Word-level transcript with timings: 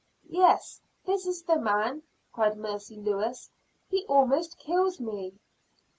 "Yes, 0.31 0.81
this 1.05 1.27
is 1.27 1.43
the 1.43 1.59
man," 1.59 2.01
cried 2.33 2.57
Mercy 2.57 2.95
Lewis, 2.95 3.51
"he 3.87 4.03
almost 4.05 4.57
kills 4.57 4.99
me." 4.99 5.35